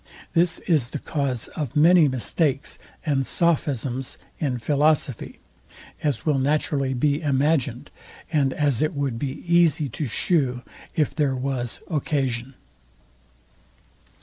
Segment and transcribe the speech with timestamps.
[0.33, 5.37] This is the cause of many mistakes and sophisms in philosophy;
[6.01, 7.91] as will naturally be imagined,
[8.33, 10.63] and as it would be easy to show,
[10.95, 12.55] if there was occasion.